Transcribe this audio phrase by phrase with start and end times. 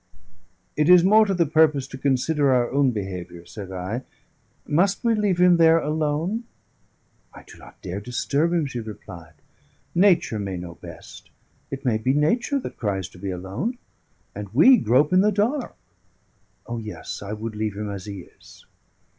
[0.75, 4.01] "It is more to the purpose to consider our own behaviour," said I.
[4.65, 6.45] "Must we leave him there alone?"
[7.35, 9.35] "I do not dare disturb him," she replied.
[9.93, 11.29] "Nature may know best;
[11.69, 13.77] it may be Nature that cries to be alone;
[14.33, 15.75] and we grope in the dark.
[16.65, 18.65] O yes, I would leave him as he is."